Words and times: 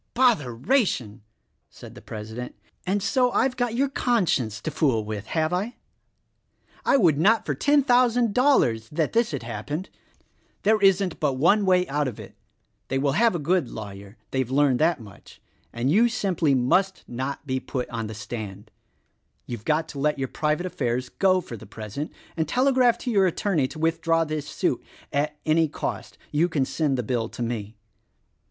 "Botheration!" 0.15 1.21
said 1.69 1.93
the 1.93 2.01
president, 2.01 2.55
"and 2.87 3.03
so 3.03 3.29
I've 3.33 3.55
got 3.55 3.75
your 3.75 3.87
conscience 3.87 4.59
to 4.61 4.71
fool 4.71 5.05
with, 5.05 5.27
have 5.27 5.53
I? 5.53 5.75
I 6.83 6.97
would 6.97 7.19
not 7.19 7.45
for 7.45 7.53
THE 7.53 7.59
RECORDING 7.59 7.79
ANGEL 7.81 7.81
97 7.81 7.83
ten 7.83 7.83
thousand 7.83 8.33
dollars 8.33 8.89
that 8.89 9.13
this 9.13 9.29
had 9.29 9.43
happened. 9.43 9.89
There 10.63 10.81
isn't 10.81 11.19
but 11.19 11.33
one 11.33 11.67
way 11.67 11.87
out 11.87 12.07
of 12.07 12.19
it. 12.19 12.33
They 12.87 12.97
will 12.97 13.11
have 13.11 13.35
a 13.35 13.37
good 13.37 13.69
lawyer— 13.69 14.17
they 14.31 14.39
have 14.39 14.49
learned 14.49 14.79
that 14.79 14.99
much— 14.99 15.39
and 15.71 15.91
you 15.91 16.09
simply 16.09 16.55
must 16.55 17.03
not 17.07 17.45
be 17.45 17.59
put 17.59 17.87
on 17.91 18.07
the 18.07 18.15
stand. 18.15 18.71
You've 19.45 19.65
got 19.65 19.87
to 19.89 19.99
let 19.99 20.17
your 20.17 20.29
private 20.29 20.65
affairs 20.65 21.09
go 21.09 21.41
for 21.41 21.55
the 21.55 21.67
present, 21.67 22.11
and 22.35 22.47
telegraph 22.47 22.97
to 23.03 23.11
your 23.11 23.27
attorney 23.27 23.67
to 23.67 23.77
with 23.77 24.01
draw 24.01 24.23
this 24.23 24.47
suit— 24.49 24.81
at 25.13 25.37
any 25.45 25.67
cost. 25.67 26.17
You 26.31 26.49
can 26.49 26.65
send 26.65 26.97
the 26.97 27.03
bill 27.03 27.29
to 27.29 27.43
me." 27.43 27.75